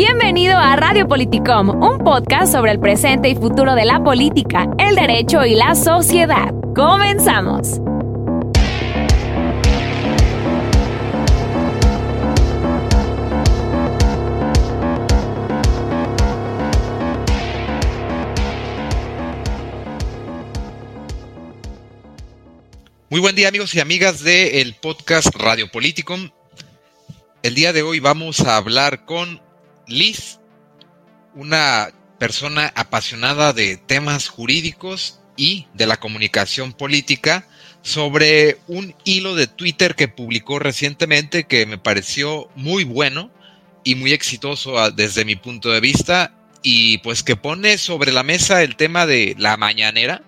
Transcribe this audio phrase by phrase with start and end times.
[0.00, 4.94] Bienvenido a Radio Politicom, un podcast sobre el presente y futuro de la política, el
[4.94, 6.54] derecho y la sociedad.
[6.72, 7.80] Comenzamos.
[23.10, 26.30] Muy buen día amigos y amigas del podcast Radio Politicom.
[27.42, 29.47] El día de hoy vamos a hablar con
[29.88, 30.38] Liz,
[31.34, 37.46] una persona apasionada de temas jurídicos y de la comunicación política,
[37.82, 43.30] sobre un hilo de Twitter que publicó recientemente que me pareció muy bueno
[43.84, 48.24] y muy exitoso ah, desde mi punto de vista y pues que pone sobre la
[48.24, 50.22] mesa el tema de la mañanera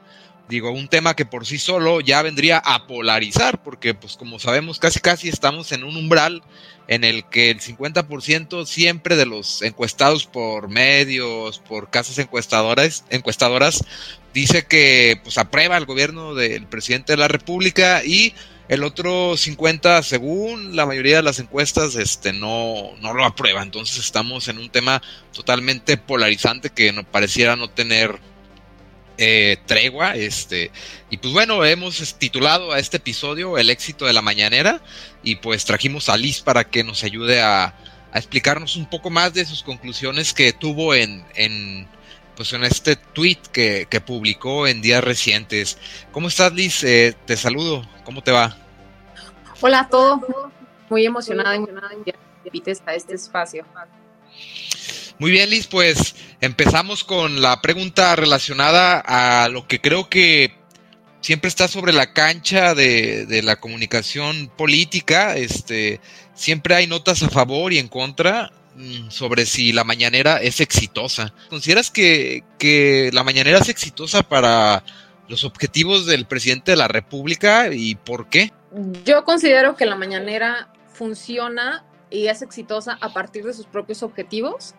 [0.51, 4.79] digo, un tema que por sí solo ya vendría a polarizar, porque pues como sabemos
[4.79, 6.43] casi casi estamos en un umbral
[6.89, 13.85] en el que el 50% siempre de los encuestados por medios, por casas encuestadoras, encuestadoras,
[14.35, 18.35] dice que pues aprueba el gobierno del presidente de la República y
[18.69, 23.63] el otro 50, según la mayoría de las encuestas, este no, no lo aprueba.
[23.63, 28.21] Entonces estamos en un tema totalmente polarizante que no pareciera no tener
[29.23, 30.17] eh, tregua.
[30.17, 30.71] Este,
[31.11, 34.81] y pues bueno, hemos titulado a este episodio El éxito de la mañanera
[35.23, 37.75] y pues trajimos a Liz para que nos ayude a,
[38.15, 41.87] explicarnos un poco más de sus conclusiones que tuvo en, en
[42.35, 45.79] pues en este tweet que, publicó en días recientes.
[46.11, 46.83] ¿Cómo estás, Liz?
[46.83, 47.87] Eh, te saludo.
[48.05, 48.57] ¿Cómo te va?
[49.61, 50.21] Hola a todos.
[50.89, 52.15] Muy emocionada, emocionada que
[52.87, 53.65] a este espacio.
[55.21, 60.55] Muy bien, Liz, pues empezamos con la pregunta relacionada a lo que creo que
[61.21, 65.37] siempre está sobre la cancha de, la comunicación política.
[65.37, 66.01] Este,
[66.33, 71.35] siempre hay notas a favor y en contra mm, sobre si la mañanera es exitosa.
[71.51, 74.83] ¿Consideras que, que la mañanera es exitosa para
[75.29, 78.55] los objetivos del presidente de la República y por qué?
[79.05, 84.75] Yo considero que la mañanera funciona y es exitosa a partir de sus propios objetivos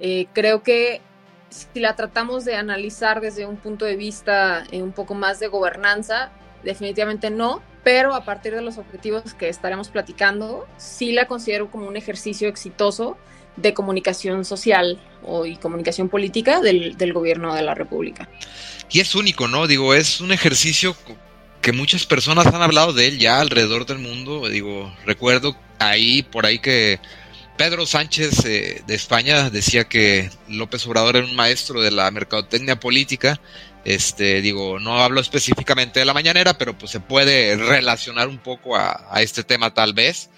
[0.00, 1.00] eh, creo que
[1.50, 5.48] si la tratamos de analizar desde un punto de vista eh, un poco más de
[5.48, 6.30] gobernanza,
[6.64, 11.86] definitivamente no, pero a partir de los objetivos que estaremos platicando, sí la considero como
[11.86, 13.16] un ejercicio exitoso
[13.56, 18.28] de comunicación social o, y comunicación política del, del gobierno de la República.
[18.90, 19.66] Y es único, ¿no?
[19.66, 20.96] Digo, es un ejercicio
[21.62, 24.48] que muchas personas han hablado de él ya alrededor del mundo.
[24.48, 27.00] Digo, recuerdo ahí, por ahí que
[27.56, 32.78] Pedro Sánchez eh, de España decía que López Obrador era un maestro de la mercadotecnia
[32.78, 33.40] política.
[33.84, 38.76] Este, digo, no hablo específicamente de la mañanera, pero pues se puede relacionar un poco
[38.76, 40.28] a, este tema tal vez.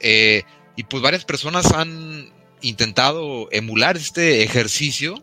[0.00, 0.42] Eh,
[0.76, 5.22] y pues varias personas han intentado emular este ejercicio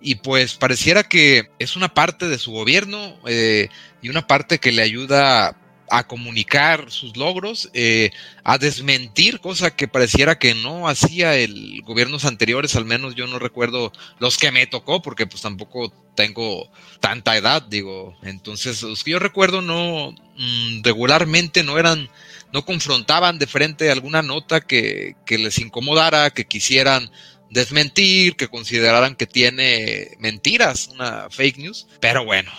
[0.00, 3.68] y pues pareciera que es una parte de su gobierno eh,
[4.00, 5.56] y una parte que le ayuda
[5.90, 8.10] a comunicar sus logros, eh,
[8.44, 13.38] a desmentir, cosa que pareciera que no hacía el gobiernos anteriores, al menos yo no
[13.38, 19.12] recuerdo los que me tocó, porque pues tampoco tengo tanta edad, digo, entonces los que
[19.12, 22.08] yo recuerdo no mm, regularmente no eran,
[22.52, 27.10] no confrontaban de frente alguna nota que, que les incomodara, que quisieran
[27.50, 32.50] desmentir, que consideraran que tiene mentiras, una fake news, pero bueno,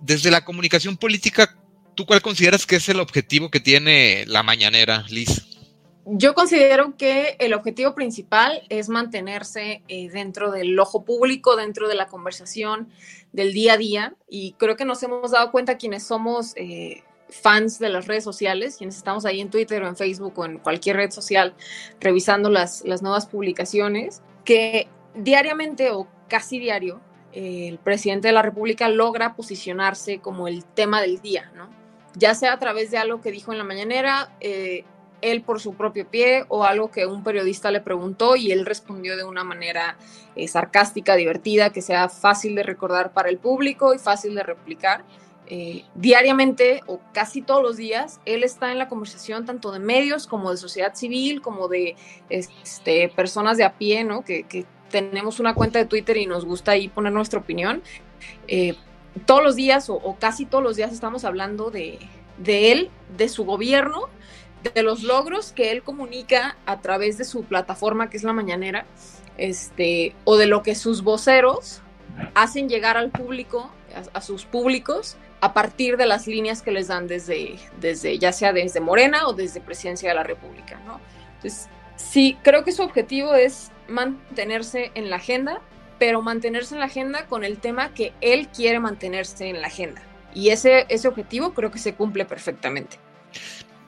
[0.00, 1.56] desde la comunicación política,
[1.98, 5.44] ¿Tú cuál consideras que es el objetivo que tiene la mañanera, Liz?
[6.06, 11.96] Yo considero que el objetivo principal es mantenerse eh, dentro del ojo público, dentro de
[11.96, 12.88] la conversación
[13.32, 14.14] del día a día.
[14.30, 18.76] Y creo que nos hemos dado cuenta quienes somos eh, fans de las redes sociales,
[18.76, 21.56] quienes estamos ahí en Twitter o en Facebook o en cualquier red social
[21.98, 24.86] revisando las, las nuevas publicaciones, que
[25.16, 27.00] diariamente o casi diario
[27.32, 31.76] eh, el presidente de la República logra posicionarse como el tema del día, ¿no?
[32.18, 34.84] Ya sea a través de algo que dijo en la mañanera, eh,
[35.20, 39.16] él por su propio pie o algo que un periodista le preguntó y él respondió
[39.16, 39.96] de una manera
[40.36, 45.04] eh, sarcástica, divertida, que sea fácil de recordar para el público y fácil de replicar.
[45.50, 50.26] Eh, diariamente o casi todos los días, él está en la conversación tanto de medios
[50.26, 51.96] como de sociedad civil, como de
[52.28, 54.24] este, personas de a pie, ¿no?
[54.24, 57.82] Que, tenemos una cuenta de Twitter y nos gusta ahí poner nuestra opinión
[59.26, 61.98] todos los días o, casi todos los días estamos hablando de,
[62.44, 64.08] él, de su gobierno,
[64.74, 68.86] de los logros que él comunica a través de su plataforma que es la mañanera,
[69.36, 71.80] este, o de lo que sus voceros
[72.34, 73.70] hacen llegar al público,
[74.12, 78.52] a, sus públicos, a partir de las líneas que les dan desde, desde, ya sea
[78.52, 81.00] desde Morena o desde Presidencia de la República, ¿no?
[81.36, 85.60] Entonces, sí, creo que su objetivo es mantenerse en la agenda,
[85.98, 90.02] pero mantenerse en la agenda con el tema que él quiere mantenerse en la agenda.
[90.38, 92.96] Y ese, ese objetivo creo que se cumple perfectamente.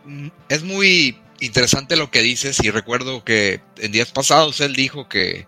[0.04, 5.08] Mm, es muy interesante lo que dices y recuerdo que en días pasados él dijo
[5.08, 5.46] que,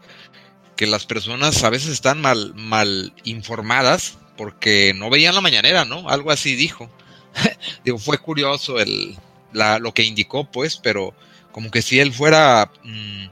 [0.77, 6.09] que las personas a veces están mal, mal informadas porque no veían la mañanera, ¿no?
[6.09, 6.89] Algo así dijo.
[7.85, 9.17] Digo, fue curioso el,
[9.53, 11.15] la, lo que indicó, pues, pero
[11.51, 13.27] como que si él fuera mm,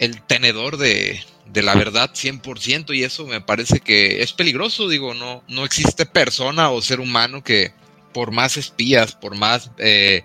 [0.00, 1.20] el tenedor de,
[1.52, 6.06] de, la verdad 100% y eso me parece que es peligroso, digo, no, no existe
[6.06, 7.72] persona o ser humano que
[8.12, 10.24] por más espías, por más eh,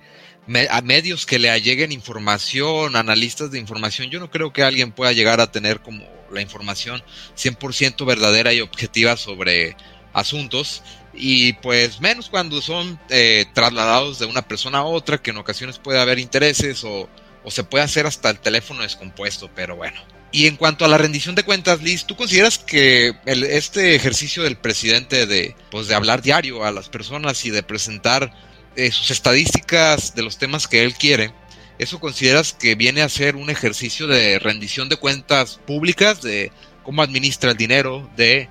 [0.69, 5.11] a medios que le alleguen información, analistas de información, yo no creo que alguien pueda
[5.11, 7.03] llegar a tener como la información
[7.35, 9.75] 100% verdadera y objetiva sobre
[10.13, 10.83] asuntos
[11.13, 15.77] y pues menos cuando son eh, trasladados de una persona a otra, que en ocasiones
[15.77, 17.09] puede haber intereses o,
[17.43, 19.99] o, se puede hacer hasta el teléfono descompuesto, pero bueno.
[20.31, 24.57] Y en cuanto a la rendición de cuentas, Liz, ¿tú consideras que este ejercicio del
[24.57, 28.31] presidente de, pues, de hablar diario a las personas y de presentar
[28.77, 31.33] eh, sus estadísticas de los temas que él quiere,
[31.77, 36.51] eso consideras que viene a ser un ejercicio de rendición de cuentas públicas, de
[36.83, 38.47] cómo administra el dinero, de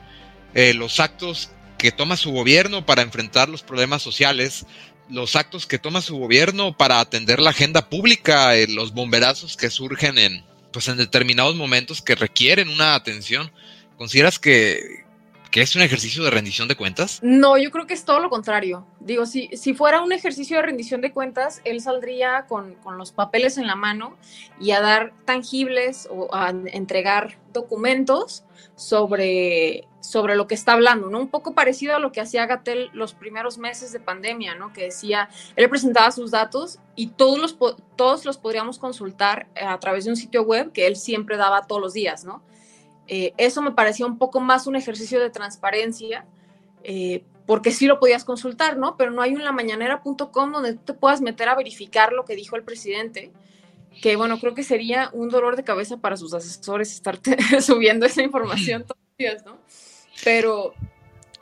[0.52, 4.66] eh, los actos que toma su gobierno para enfrentar los problemas sociales,
[5.08, 9.70] los actos que toma su gobierno para atender la agenda pública, eh, los bomberazos que
[9.70, 13.50] surgen en, pues en determinados momentos que requieren una atención.
[13.96, 15.04] ¿Consideras que,
[15.50, 17.18] que es un ejercicio de rendición de cuentas?
[17.22, 18.86] No, yo creo que es todo lo contrario.
[19.00, 23.10] Digo, si, si fuera un ejercicio de rendición de cuentas, él saldría con, con, los
[23.12, 24.16] papeles en la mano
[24.60, 28.44] y a dar tangibles o a entregar documentos
[28.76, 31.18] sobre, sobre lo que está hablando, ¿no?
[31.18, 34.72] Un poco parecido a lo que hacía Gatel los primeros meses de pandemia, ¿no?
[34.72, 37.56] Que decía, él presentaba sus datos y todos los,
[37.96, 41.82] todos los podríamos consultar a través de un sitio web que él siempre daba todos
[41.82, 42.42] los días, ¿no?
[43.12, 46.26] Eh, eso me parecía un poco más un ejercicio de transparencia,
[46.84, 48.96] eh, porque sí lo podías consultar, ¿no?
[48.96, 52.54] Pero no hay un lamañanera.com donde tú te puedas meter a verificar lo que dijo
[52.54, 53.32] el presidente,
[54.00, 57.18] que bueno, creo que sería un dolor de cabeza para sus asesores estar
[57.60, 59.58] subiendo esa información todos los días, ¿no?
[60.22, 60.72] Pero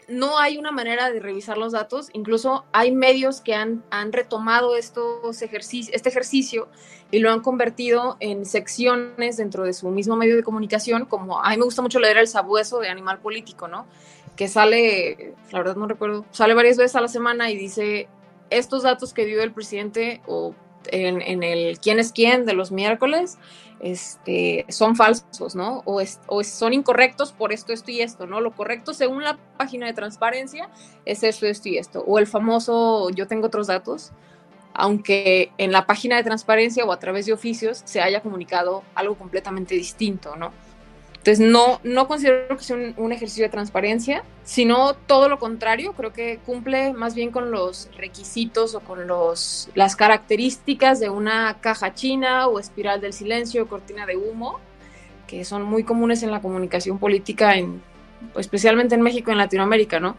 [0.09, 4.75] no hay una manera de revisar los datos, incluso hay medios que han, han retomado
[4.75, 6.69] estos este ejercicio
[7.11, 11.51] y lo han convertido en secciones dentro de su mismo medio de comunicación, como a
[11.51, 13.87] mí me gusta mucho leer El Sabueso de Animal Político, ¿no?
[14.35, 18.09] Que sale, la verdad no recuerdo, sale varias veces a la semana y dice
[18.49, 20.55] estos datos que dio el presidente o
[20.91, 23.37] en, en el quién es quién de los miércoles
[23.81, 25.83] este, son falsos, ¿no?
[25.85, 28.41] O, o, son incorrectos por esto, esto y esto, ¿no?
[28.41, 30.69] Lo correcto según la página de transparencia
[31.05, 32.05] es esto, esto y esto.
[32.07, 34.13] O el famoso yo tengo otros datos,
[34.75, 39.17] aunque en la página de transparencia o a través de oficios se haya comunicado algo
[39.17, 40.53] completamente distinto, ¿no?
[41.19, 46.13] Entonces, no, no considero que sea un, ejercicio de transparencia, sino todo lo contrario, creo
[46.13, 51.93] que cumple más bien con los requisitos o con los, las características de una caja
[51.93, 54.61] china o espiral del silencio cortina de humo,
[55.27, 57.83] que son muy comunes en la comunicación política, en,
[58.37, 60.17] especialmente en México y en Latinoamérica, ¿no?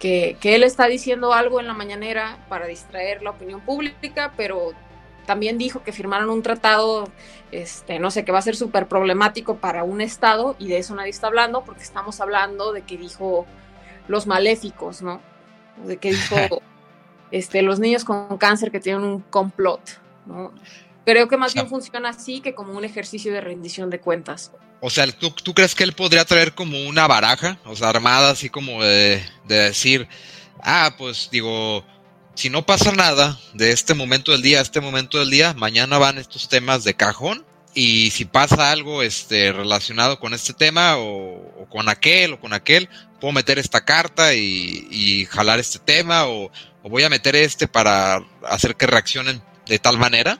[0.00, 4.72] Que, que él está diciendo algo en la mañanera para distraer la opinión pública, pero
[5.26, 7.08] también dijo que firmaron un tratado,
[7.50, 10.94] este, no sé, que va a ser súper problemático para un Estado y de eso
[10.94, 13.46] nadie está hablando porque estamos hablando de que dijo
[14.08, 15.20] los maléficos, ¿no?
[15.84, 16.36] De que dijo
[17.30, 19.80] este, los niños con cáncer que tienen un complot,
[20.26, 20.52] ¿no?
[21.04, 24.52] Creo que más bien funciona así que como un ejercicio de rendición de cuentas.
[24.80, 28.30] O sea, ¿tú, ¿tú, crees que él podría traer como una baraja, o sea, armada
[28.30, 30.08] así como de, de decir,
[30.60, 31.84] ah, pues digo,
[32.34, 35.98] si no pasa nada de este momento del día a este momento del día, mañana
[35.98, 37.44] van estos temas de cajón.
[37.74, 42.88] Y si pasa algo este, relacionado con este tema o, con aquel o con aquel,
[43.18, 46.50] puedo meter esta carta y, jalar este tema o,
[46.82, 50.38] voy a meter este para hacer que reaccionen de tal manera.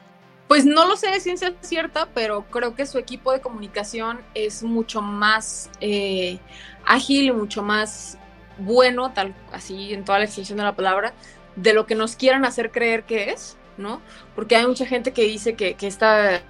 [0.49, 4.63] Pues no lo sé de ciencia cierta, pero creo que su equipo de comunicación es
[4.63, 6.39] mucho más eh,
[6.85, 8.19] ágil y mucho más
[8.59, 11.15] bueno, tal así en toda la extensión de la palabra,
[11.57, 14.01] de lo que nos quieran hacer creer que es, ¿no?
[14.35, 16.43] Porque hay mucha gente que dice que, que está,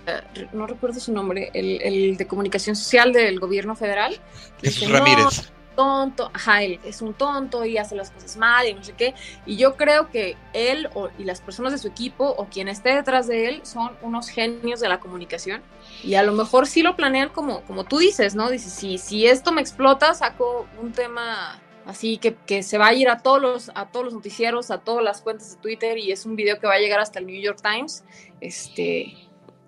[0.52, 4.20] no recuerdo su nombre, el, de comunicación social del gobierno federal.
[4.60, 5.52] Jesús Ramírez.
[5.74, 9.14] tonto, ajá, él es un tonto y hace las cosas mal y no sé qué.
[9.46, 13.26] Y yo creo que él y las personas de su equipo o quien esté detrás
[13.26, 15.62] de él son unos genios de la comunicación.
[16.02, 18.50] Y a lo mejor sí lo planean como, como tú dices, ¿no?
[18.50, 23.08] Dices, si, si esto me explota, saco un tema Así que, se va a ir
[23.08, 26.26] a todos, los, a todos los noticieros, a todas las cuentas de Twitter y es
[26.26, 28.04] un video que va a llegar hasta el New York Times,
[28.40, 29.14] este,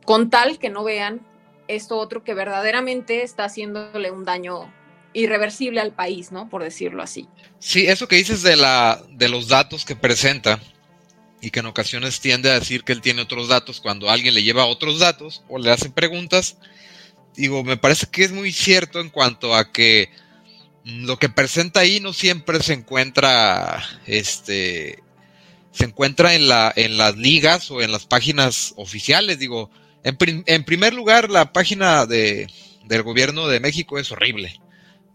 [0.05, 1.21] con tal que no vean
[1.67, 4.73] esto otro que verdaderamente está haciéndole un daño
[5.13, 6.49] irreversible al país, ¿no?
[6.49, 7.29] Por decirlo así.
[7.59, 10.61] Sí, eso que dices de, la, de los datos que presenta
[11.41, 14.43] y que en ocasiones tiende a decir que él tiene otros datos cuando alguien le
[14.43, 16.59] lleva otros datos o le hacen preguntas,
[17.35, 20.11] digo, me parece que es muy cierto en cuanto a que
[20.85, 25.03] lo que presenta ahí no siempre se encuentra, este,
[25.73, 29.39] se encuentra en, la, en las ligas o en las páginas oficiales.
[29.39, 29.71] Digo,
[30.03, 32.49] en, en primer lugar, la página de,
[32.85, 34.61] del gobierno de México es horrible.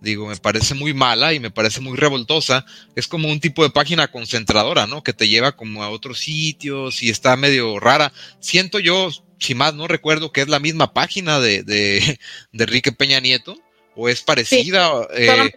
[0.02, 2.66] Digo, me parece muy mala y me parece muy revoltosa.
[2.96, 5.04] Es como un tipo de página concentradora, ¿no?
[5.04, 8.12] Que te lleva como a otros sitios y está medio rara.
[8.40, 12.18] Siento yo, si más no recuerdo, que es la misma página de, de,
[12.54, 13.58] de Enrique Peña Nieto
[14.00, 15.08] o es parecida.
[15.14, 15.52] Sí, eh,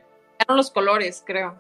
[0.49, 1.59] los colores, creo.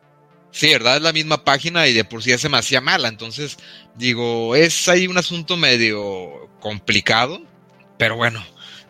[0.51, 0.97] Sí, ¿verdad?
[0.97, 3.09] Es la misma página y de por sí ya se me hacía mala.
[3.09, 3.57] Entonces,
[3.95, 7.41] digo, es ahí un asunto medio complicado,
[7.97, 8.45] pero bueno,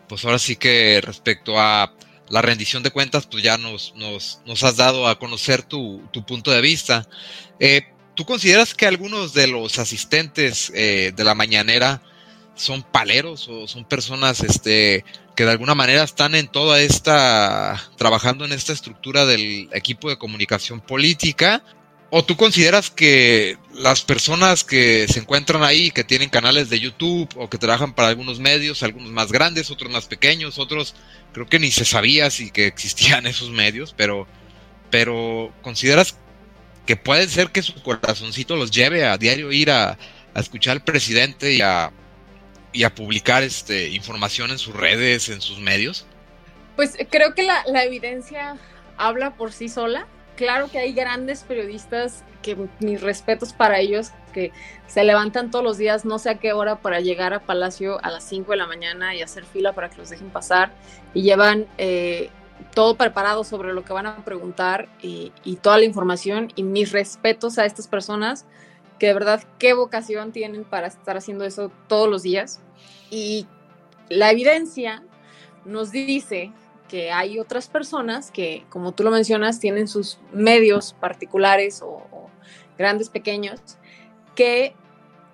[0.09, 1.93] pues ahora sí que respecto a
[2.29, 6.25] la rendición de cuentas, pues ya nos, nos, nos has dado a conocer tu, tu
[6.25, 7.07] punto de vista.
[7.59, 7.83] Eh,
[8.15, 12.01] ¿Tú consideras que algunos de los asistentes eh, de la mañanera
[12.55, 15.03] son paleros o son personas este,
[15.35, 20.17] que de alguna manera están en toda esta, trabajando en esta estructura del equipo de
[20.17, 21.63] comunicación política.
[22.15, 27.27] ¿O tú consideras que las personas que se encuentran ahí, que tienen canales de YouTube
[27.35, 30.93] o que trabajan para algunos medios, algunos más grandes, otros más pequeños, otros
[31.33, 34.27] creo que ni se sabía si que existían esos medios, pero,
[34.91, 36.15] pero consideras
[36.85, 39.97] que puede ser que su corazoncito los lleve a diario ir a,
[40.35, 41.91] a escuchar al presidente y a,
[42.73, 46.05] y a publicar este, información en sus redes, en sus medios?
[46.75, 48.57] Pues creo que la, evidencia
[48.97, 50.07] habla por sí sola.
[50.35, 54.51] Claro que hay grandes periodistas que mis respetos para ellos, que
[54.87, 58.09] se levantan todos los días, no sé a qué hora, para llegar a Palacio a
[58.09, 60.71] las 5 de la mañana y hacer fila para que los dejen pasar
[61.13, 62.31] y llevan eh,
[62.73, 66.51] todo preparado sobre lo que van a preguntar y, y toda la información.
[66.55, 68.45] Y mis respetos a estas personas
[69.03, 72.61] que de verdad qué vocación tienen para estar haciendo eso todos los días.
[73.09, 73.47] Y
[74.07, 75.03] la evidencia
[75.65, 76.53] nos dice
[76.87, 82.29] que hay otras personas que, como tú lo mencionas, tienen sus medios particulares o, o
[82.77, 83.59] grandes, pequeños,
[84.35, 84.73] que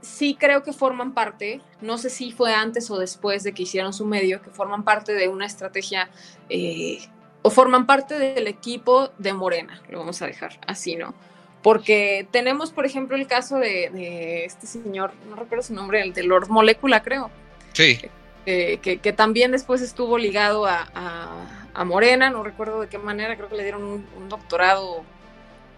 [0.01, 3.93] sí creo que forman parte, no sé si fue antes o después de que hicieron
[3.93, 6.09] su medio, que forman parte de una estrategia
[6.49, 7.07] eh,
[7.43, 11.13] o forman parte del equipo de Morena, lo vamos a dejar así, ¿no?
[11.61, 16.13] Porque tenemos, por ejemplo, el caso de, de este señor, no recuerdo su nombre, el
[16.13, 17.29] de Lord Molecula, creo.
[17.73, 17.99] Sí.
[18.45, 22.97] Eh, que, que, también después estuvo ligado a, a, a, Morena, no recuerdo de qué
[22.97, 25.03] manera, creo que le dieron un, un doctorado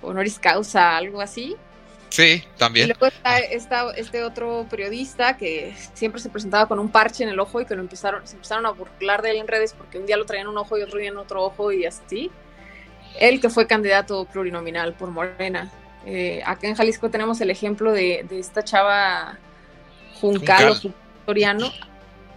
[0.01, 1.57] honoris causa, algo así.
[2.09, 2.85] Sí, también.
[2.85, 7.29] Y luego está, está, este otro periodista que siempre se presentaba con un parche en
[7.29, 9.97] el ojo y que lo empezaron, se empezaron a burlar de él en redes porque
[9.97, 12.29] un día lo traían un ojo y otro día en otro ojo y así.
[13.19, 15.71] Él que fue candidato plurinominal por Morena.
[16.05, 19.37] Eh, acá en Jalisco tenemos el ejemplo de, de esta chava
[20.19, 20.93] Juncal, Juncal.
[20.93, 21.71] o Soriano.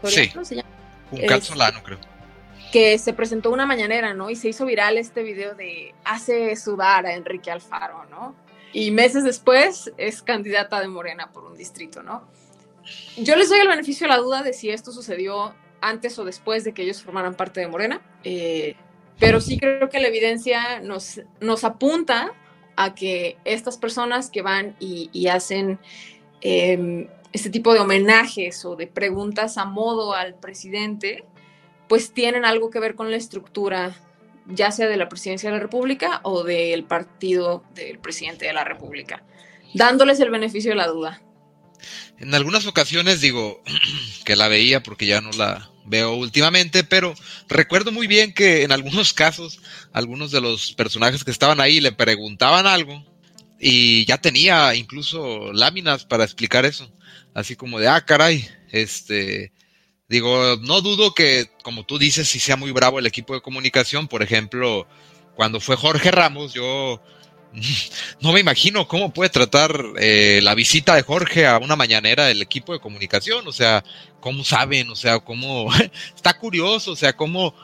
[0.02, 0.49] ¿Soriano sí.
[0.49, 0.69] se llama?
[1.11, 1.99] Juncal es, Solano, creo.
[2.73, 4.31] Que se presentó una mañanera, ¿no?
[4.31, 8.35] Y se hizo viral este video de hace sudar a Enrique Alfaro, ¿no?
[8.73, 12.25] Y meses después es candidata de Morena por un distrito, ¿no?
[13.16, 16.64] Yo les doy el beneficio de la duda de si esto sucedió antes o después
[16.64, 18.00] de que ellos formaran parte de Morena.
[18.25, 18.75] Eh,
[19.18, 22.33] pero sí creo que la evidencia nos, nos apunta
[22.76, 25.78] a que estas personas que van y, hacen
[26.40, 31.25] eh, este tipo de homenajes o de preguntas a modo al presidente,
[31.88, 33.97] pues tienen algo que ver con la estructura,
[34.47, 38.64] ya sea de la presidencia de la República o del partido del presidente de la
[38.64, 39.23] República,
[39.75, 41.23] dándoles el beneficio de la duda.
[42.19, 43.62] En algunas ocasiones digo
[44.25, 47.14] que la veía porque ya no la, veo últimamente, pero
[47.49, 49.61] recuerdo muy bien que en algunos casos,
[49.93, 53.05] algunos de los personajes que estaban ahí le preguntaban algo
[53.61, 56.91] y ya tenía incluso láminas para explicar eso,
[57.35, 59.53] así como de, ah, caray, este,
[60.09, 64.09] digo, no dudo que, como tú dices, si sea muy bravo el equipo de comunicación,
[64.09, 64.87] por ejemplo,
[65.35, 67.03] cuando fue Jorge Ramos, yo
[68.20, 72.42] no me imagino cómo puede tratar eh, la visita de Jorge a una mañanera del
[72.42, 73.84] equipo de comunicación, o sea,
[74.20, 75.68] cómo saben, o sea, cómo
[76.16, 77.54] está curioso, o sea, cómo,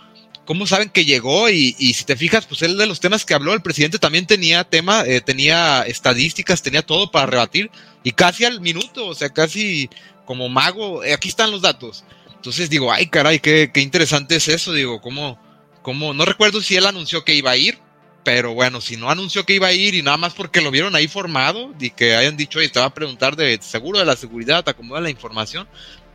[0.45, 3.53] cómo saben que llegó y, si te fijas, pues él de los temas que habló,
[3.53, 7.71] el presidente también tenía tema, eh, tenía estadísticas, tenía todo para rebatir.
[8.03, 9.91] Y casi al minuto, o sea, casi
[10.25, 12.05] como mago, eh, aquí están los datos.
[12.35, 15.39] Entonces digo, ay caray, qué, qué interesante es eso, digo, cómo,
[15.83, 17.79] cómo, no recuerdo si él anunció que iba a ir,
[18.23, 20.95] pero bueno, si no anunció que iba a ir y nada más porque lo vieron
[20.95, 24.65] ahí formado y que hayan dicho, te va a preguntar de seguro de la seguridad,
[24.65, 25.67] te acomoda la información,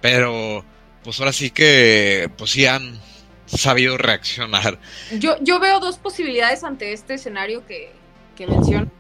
[0.02, 0.64] pero
[1.04, 3.00] pues ahora sí que, pues sí han
[3.46, 4.80] sabido reaccionar.
[5.20, 7.92] Yo, yo veo dos posibilidades ante este escenario que,
[8.36, 8.92] que menciono.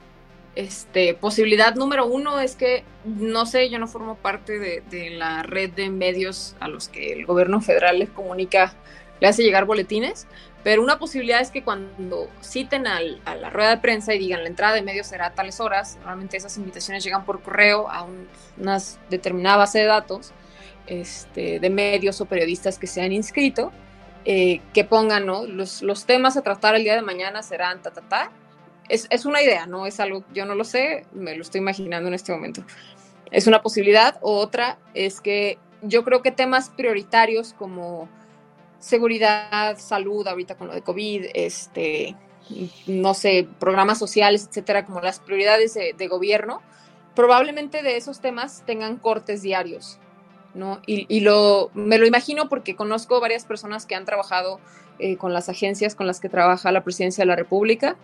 [0.55, 5.43] Este, posibilidad número uno es que, no sé, yo no formo parte de, de, la
[5.43, 8.73] red de medios a los que el gobierno federal les comunica,
[9.19, 10.27] le hace llegar boletines,
[10.63, 14.49] pero una posibilidad es que cuando citen a la rueda de prensa y digan la
[14.49, 18.27] entrada de medios será a tales horas, normalmente esas invitaciones llegan por correo a un,
[18.57, 20.33] unas determinada base de datos
[20.87, 23.71] este, de medios o periodistas que se han inscrito,
[24.25, 25.25] eh, que pongan.
[25.27, 28.31] Los, temas a tratar el día de mañana serán ta, ta, ta,
[28.89, 32.07] es, es, una idea, no es algo, yo no lo sé, me lo estoy imaginando
[32.07, 32.63] en este momento.
[33.31, 34.17] Es una posibilidad.
[34.21, 38.09] Otra es que yo creo que temas prioritarios como
[38.85, 42.15] seguridad, salud, ahorita con lo de COVID, este,
[42.85, 46.61] no sé, programas sociales, etcétera, como las prioridades de, de gobierno,
[47.15, 49.97] probablemente de esos temas tengan cortes diarios,
[50.53, 50.81] ¿no?
[50.85, 54.59] Y, y, lo, me lo imagino porque conozco varias personas que han trabajado
[54.99, 57.95] eh, con las agencias con las que trabaja la presidencia de la República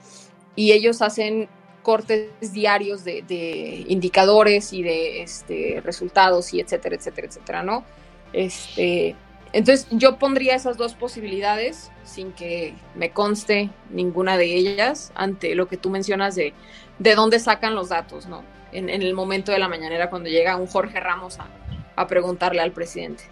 [0.56, 1.48] y ellos hacen
[1.84, 7.86] cortes diarios de, de indicadores y de este, resultados y etcétera, etcétera, etcétera, ¿no?
[8.34, 9.16] Este,
[9.54, 15.68] entonces yo pondría esas dos posibilidades sin que me conste ninguna de ellas ante lo
[15.68, 16.54] que tú mencionas de,
[17.00, 18.44] de dónde sacan los datos, ¿no?
[18.72, 21.48] En, el momento de la mañanera cuando llega un Jorge Ramos a,
[21.98, 23.24] a preguntarle al presidente.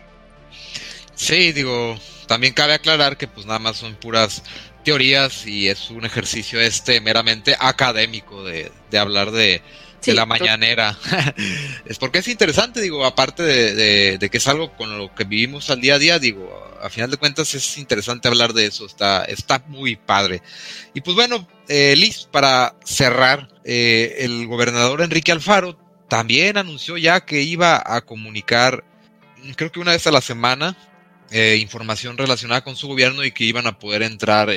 [1.16, 1.98] Sí, digo,
[2.28, 4.44] también cabe aclarar que pues nada más son puras
[4.84, 9.62] teorías y es un ejercicio este meramente académico de, de hablar de,
[10.00, 10.98] sí, de la mañanera.
[11.86, 15.24] es porque es interesante, digo, aparte de, de, de, que es algo con lo que
[15.24, 18.86] vivimos al día a día, digo, a final de cuentas es interesante hablar de eso,
[18.86, 20.42] está, está muy padre.
[20.94, 25.78] Y pues bueno, eh, Liz, para cerrar, eh, el gobernador Enrique Alfaro
[26.08, 28.84] también anunció ya que iba a comunicar,
[29.56, 30.76] creo que una vez a la semana,
[31.32, 34.50] eh, información relacionada con su gobierno y que iban a poder entrar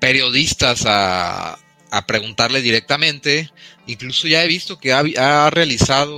[0.00, 1.58] periodistas a,
[1.90, 3.50] a, preguntarle directamente.
[3.86, 6.16] Incluso ya he visto que ha, ha, realizado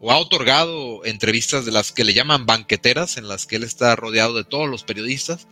[0.00, 3.96] o ha otorgado entrevistas de las que le llaman banqueteras, en las que él está
[3.96, 5.46] rodeado de todos los periodistas.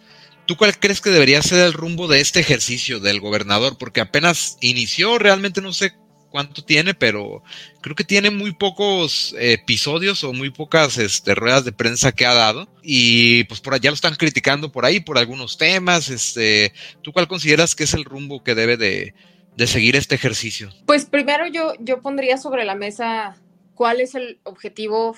[0.46, 3.78] ¿Tú cuál crees que debería ser el rumbo de este ejercicio del gobernador?
[3.78, 5.94] Porque apenas inició, realmente no sé
[6.32, 7.44] cuánto tiene, pero
[7.80, 12.34] creo que tiene muy pocos episodios o muy pocas este, ruedas de prensa que ha
[12.34, 12.68] dado.
[12.82, 16.08] Y pues por allá lo están criticando por ahí, por algunos temas.
[16.08, 19.14] Este, ¿Tú cuál consideras que es el rumbo que debe de,
[19.56, 20.70] de seguir este ejercicio?
[20.86, 23.36] Pues primero yo, yo pondría sobre la mesa
[23.74, 25.16] cuál es el objetivo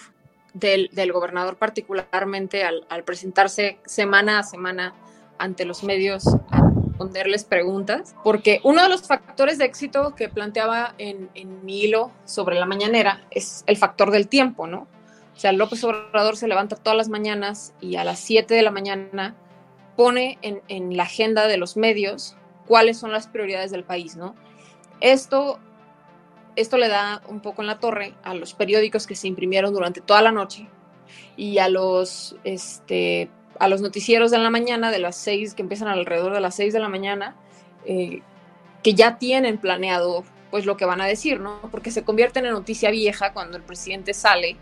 [0.52, 4.94] del, del gobernador particularmente al, al, presentarse semana a semana
[5.38, 6.24] ante los medios
[6.94, 12.12] responderles preguntas, porque uno de los factores de éxito que planteaba en, en, mi hilo
[12.24, 14.86] sobre la mañanera es el factor del tiempo, ¿no?
[15.34, 18.70] O sea, López Obrador se levanta todas las mañanas y a las 7 de la
[18.70, 19.34] mañana
[19.96, 24.34] pone en, en, la agenda de los medios cuáles son las prioridades del país, ¿no?
[25.00, 25.58] Esto,
[26.56, 30.00] esto le da un poco en la torre a los periódicos que se imprimieron durante
[30.00, 30.68] toda la noche
[31.36, 35.88] y a los este, a los noticieros de la mañana, de las seis, que empiezan
[35.88, 37.36] alrededor de las seis de la mañana,
[37.84, 38.22] eh,
[38.82, 41.60] que ya tienen planeado pues lo que van a decir, ¿no?
[41.70, 44.56] Porque se convierten en noticia vieja cuando el presidente sale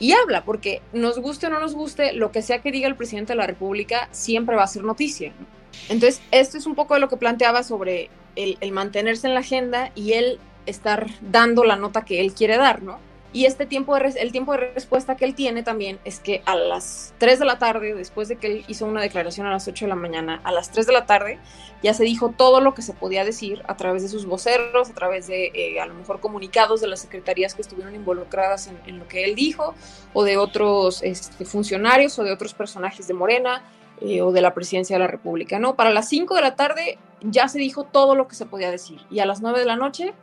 [0.00, 2.96] y habla, porque nos guste o no nos guste, lo que sea que diga el
[2.96, 5.32] presidente de la República siempre va a ser noticia.
[5.38, 5.63] ¿no?
[5.88, 9.90] Entonces, esto es un poco de lo que planteaba sobre el, mantenerse en la agenda
[9.94, 12.98] y él estar dando la nota que él quiere dar, ¿no?
[13.34, 16.54] Y este tiempo de el tiempo de respuesta que él tiene también es que a
[16.54, 19.86] las 3 de la tarde, después de que él hizo una declaración a las 8
[19.86, 21.40] de la mañana, a las 3 de la tarde
[21.82, 24.94] ya se dijo todo lo que se podía decir a través de sus voceros, a
[24.94, 29.00] través de eh, a lo mejor comunicados de las secretarías que estuvieron involucradas en, en
[29.00, 29.74] lo que él dijo,
[30.12, 33.64] o de otros este, funcionarios o de otros personajes de Morena.
[34.00, 35.76] Eh, o de la presidencia de la República, ¿no?
[35.76, 39.00] Para las 5 de la tarde ya se dijo todo lo que se podía decir
[39.08, 40.14] y a las 9 de la noche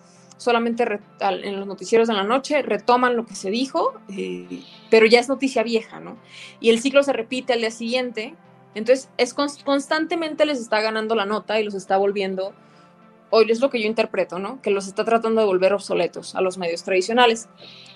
[0.42, 5.20] solamente en los noticieros de la noche retoman lo que se dijo, eh, pero ya
[5.20, 6.18] es noticia vieja, ¿no?
[6.60, 8.34] Y el ciclo se repite al día siguiente,
[8.74, 12.54] entonces es constantemente les está ganando la nota y los está volviendo,
[13.30, 14.60] hoy es lo que yo interpreto, ¿no?
[14.64, 17.48] Que los está tratando de volver obsoletos a los medios tradicionales.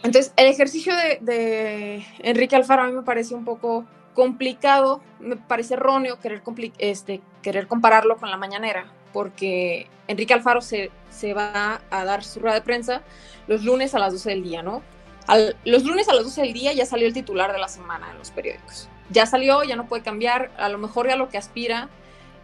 [0.03, 5.35] Entonces, el ejercicio de, de Enrique Alfaro a mí me parece un poco complicado, me
[5.35, 6.41] parece erróneo querer,
[6.79, 12.39] este, querer compararlo con la mañanera, porque Enrique Alfaro se, se, va a dar su
[12.39, 13.03] rueda de prensa
[13.47, 14.81] los lunes a las 12 del día, ¿no?
[15.27, 18.09] Al, los lunes a las 12 del día ya salió el titular de la semana
[18.11, 18.89] en los periódicos.
[19.11, 21.89] Ya salió, ya no puede cambiar, a lo mejor ya lo que aspira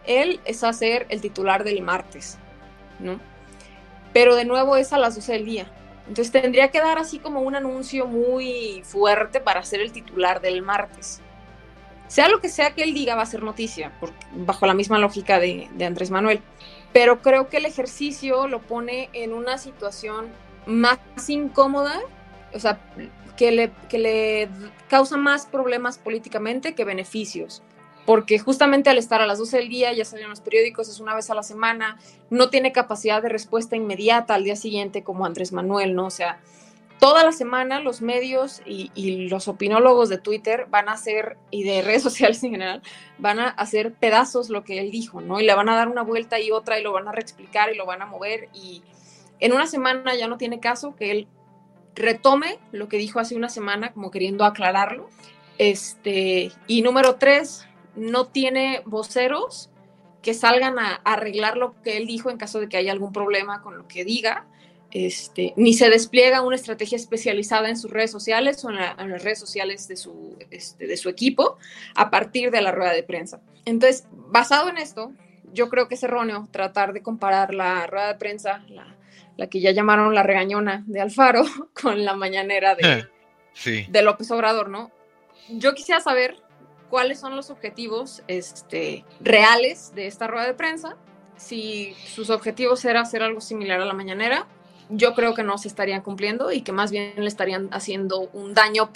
[0.06, 2.38] él es a ser el titular del martes,
[3.00, 3.20] ¿no?
[4.14, 5.72] Pero de nuevo es a las 12 del día.
[6.08, 10.62] Entonces tendría que dar así como un anuncio muy fuerte para ser el titular del
[10.62, 11.22] martes.
[12.12, 13.94] Sea lo que sea que él diga, va a ser noticia,
[14.36, 16.42] bajo la misma lógica de, de Andrés Manuel.
[16.92, 20.28] Pero creo que el ejercicio lo pone en una situación
[20.66, 22.02] más incómoda,
[22.54, 22.82] o sea,
[23.38, 24.50] que le, que le
[24.90, 27.64] causa más problemas políticamente que beneficios.
[28.06, 31.16] Porque justamente al estar a las 12 del día, ya salen los periódicos, es una
[31.16, 31.98] vez a la semana,
[32.30, 36.08] no tiene capacidad de respuesta inmediata al día siguiente como Andrés Manuel, ¿no?
[36.08, 36.42] O sea,
[37.02, 41.82] toda la semana los medios y, los opinólogos de Twitter van a hacer, y de
[41.82, 42.84] redes sociales en general,
[43.18, 45.40] van a hacer pedazos lo que él dijo, ¿no?
[45.40, 47.76] Y le van a dar una vuelta y otra y lo van a reexplicar y
[47.76, 48.84] lo van a mover y
[49.40, 51.28] en una semana ya no tiene caso que él
[51.96, 55.10] retome lo que dijo hace una semana, como queriendo aclararlo.
[55.58, 59.72] Este, y número tres, no tiene voceros
[60.22, 63.64] que salgan a, arreglar lo que él dijo en caso de que haya algún problema
[63.64, 64.46] con lo que diga.
[64.92, 69.40] Este, ni se despliega una estrategia especializada en sus redes sociales o en, las redes
[69.40, 71.58] sociales de su, este, de su equipo
[71.96, 73.40] a partir de la rueda de prensa.
[73.64, 75.14] Entonces, basado en esto,
[75.54, 78.98] yo creo que es erróneo tratar de comparar la rueda de prensa, la,
[79.38, 81.44] la que ya llamaron la regañona de Alfaro,
[81.82, 83.08] con la mañanera de,
[83.88, 84.92] de López Obrador, ¿no?
[85.50, 86.38] Yo quisiera saber
[86.90, 90.98] cuáles son los objetivos este, reales de esta rueda de prensa.
[91.38, 94.46] Si sus objetivos era hacer algo similar a la mañanera,
[94.92, 98.54] yo creo que no se estarían cumpliendo y que más bien le estarían haciendo un
[98.54, 98.92] daño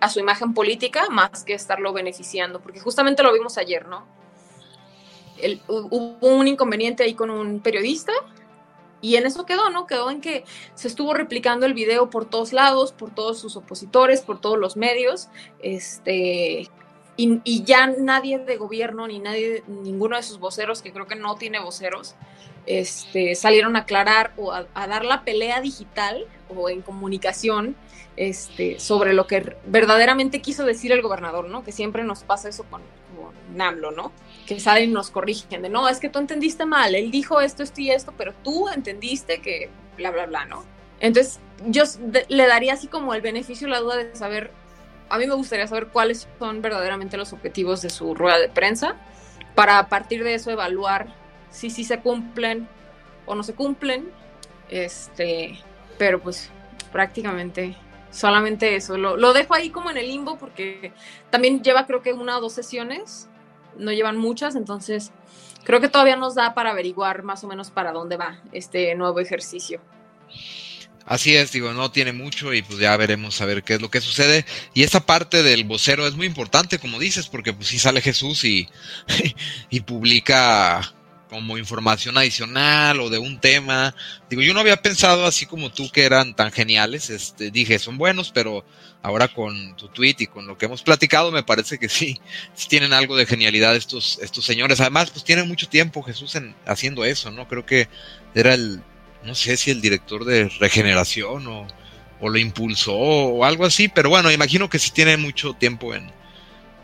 [0.00, 4.06] a su imagen política más que estarlo beneficiando, porque justamente lo vimos ayer, ¿no?
[5.68, 8.12] hubo un inconveniente ahí con un periodista
[9.00, 9.86] y en eso quedó, ¿no?
[9.86, 14.22] Quedó en que se estuvo replicando el video por todos lados, por todos sus opositores,
[14.22, 15.28] por todos los medios,
[15.60, 16.68] este,
[17.18, 21.36] y, ya nadie de gobierno, ni nadie, ninguno de sus voceros, que creo que no
[21.36, 22.14] tiene voceros,
[22.64, 27.76] este, salieron a aclarar o a, dar la pelea digital o en comunicación
[28.16, 31.64] este, sobre lo que verdaderamente quiso decir el gobernador, ¿no?
[31.64, 32.82] Que siempre nos pasa eso con,
[33.16, 34.12] con NAMLO, ¿no?
[34.48, 37.62] que salen y nos corrigen de, no, es que tú entendiste mal, él dijo esto,
[37.62, 40.64] esto y esto, pero tú entendiste que bla, bla, bla, ¿no?
[41.00, 41.84] Entonces, yo
[42.28, 44.50] le daría así como el beneficio, la duda de saber,
[45.08, 48.96] a mí me gustaría saber cuáles son verdaderamente los objetivos de su rueda de prensa,
[49.54, 51.14] para a partir de eso evaluar
[51.50, 52.68] si sí se cumplen
[53.26, 54.10] o no se cumplen,
[54.68, 55.58] este,
[55.98, 56.50] pero pues
[56.92, 57.76] prácticamente
[58.10, 60.92] solamente eso, lo, lo dejo ahí como en el limbo porque
[61.30, 63.28] también lleva creo que una o dos sesiones.
[63.76, 65.12] No llevan muchas, entonces
[65.62, 69.20] creo que todavía nos da para averiguar más o menos para dónde va este nuevo
[69.20, 69.80] ejercicio.
[71.08, 73.90] Así es, digo, no tiene mucho y pues ya veremos a ver qué es lo
[73.90, 74.44] que sucede.
[74.74, 78.44] Y esa parte del vocero es muy importante, como dices, porque pues si sale Jesús
[78.44, 78.68] y,
[79.70, 80.92] y publica
[81.30, 83.94] como información adicional o de un tema.
[84.28, 87.08] Digo, yo no había pensado así como tú que eran tan geniales.
[87.08, 88.66] Este, dije, son buenos, pero
[89.02, 92.20] ahora con tu tweet y con lo que hemos platicado, me parece que sí,
[92.54, 94.80] sí tienen algo de genialidad estos, estos señores.
[94.80, 97.48] Además, pues tienen mucho tiempo Jesús en, haciendo eso, ¿no?
[97.48, 97.88] Creo que
[98.34, 98.82] era el,
[99.28, 101.66] no sé si el director de regeneración o,
[102.20, 106.10] o lo impulsó o algo así, pero bueno, imagino que sí tiene mucho tiempo en,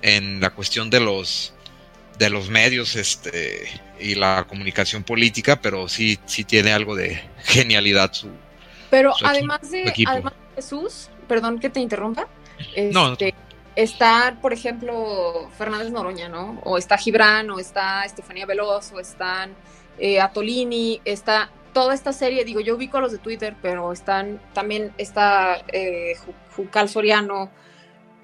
[0.03, 1.55] en la cuestión de los
[2.19, 3.67] de los medios este
[3.99, 8.29] y la comunicación política, pero sí sí tiene algo de genialidad su
[8.91, 12.29] Pero además de además de Jesús, perdón que te interrumpa.
[12.77, 13.35] Este,
[13.75, 16.61] está, por ejemplo, Fernández Noroña, ¿no?
[16.63, 19.55] O está Gibran, o está Estefanía Veloz, o están
[19.99, 24.41] eh, Atolini, está toda esta serie, digo, yo ubico a los de Twitter, pero están
[24.55, 26.15] también está eh,
[26.57, 27.51] Jucal Soriano,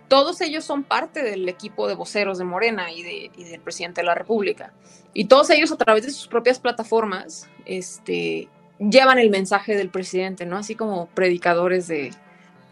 [0.08, 4.00] todos ellos son parte del equipo de voceros de Morena y, de, y, del presidente
[4.00, 4.72] de la República.
[5.12, 8.48] Y todos ellos a través de sus propias plataformas este,
[8.80, 10.56] llevan el mensaje del presidente, ¿no?
[10.56, 12.12] Así como predicadores de,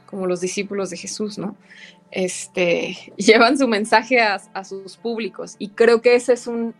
[0.06, 1.56] como los discípulos de Jesús, ¿no?
[2.10, 6.74] Este, llevan su mensaje a, sus públicos y creo que ese es un,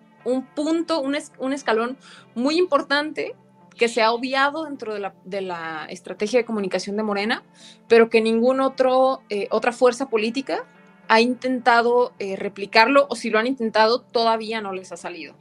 [0.55, 1.97] punto, un, escalón
[2.35, 3.35] muy importante
[3.79, 7.43] que se ha obviado dentro de la, estrategia de comunicación de Morena,
[7.89, 8.75] pero que ninguna
[9.31, 10.67] eh, otra fuerza política
[11.09, 15.35] ha intentado eh, replicarlo o si lo han intentado todavía no les ha salido.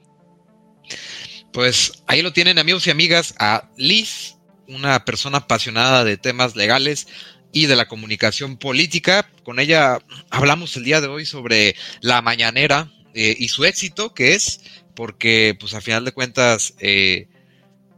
[1.51, 7.07] Pues ahí lo tienen amigos y amigas a Liz, una persona apasionada de temas legales,
[7.51, 9.29] y de la comunicación política.
[9.43, 14.33] Con ella hablamos el día de hoy sobre la mañanera eh, y su éxito, que
[14.33, 14.61] es
[14.95, 17.27] porque, pues a final de cuentas, eh,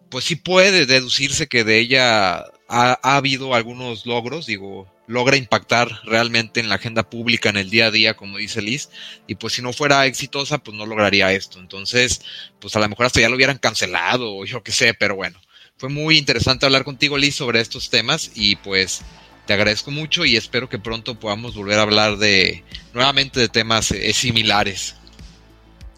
[0.09, 6.59] pues sí puede deducirse que de ella ha, habido algunos logros, digo, logra impactar realmente
[6.59, 8.89] en la agenda pública en el día a día, como dice Liz,
[9.27, 11.59] y pues si no fuera exitosa, pues no lograría esto.
[11.59, 12.21] Entonces,
[12.59, 15.39] pues a lo mejor hasta ya lo hubieran cancelado o yo qué sé, pero bueno,
[15.77, 19.01] Fue muy interesante hablar contigo, Liz, sobre estos temas y pues
[19.45, 23.91] te agradezco mucho y espero que pronto podamos volver a hablar de nuevamente de temas
[23.91, 24.95] eh, similares.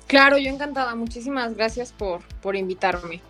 [0.05, 0.93] Claro, yo encantada.
[0.93, 3.21] Muchísimas gracias por, por invitarme.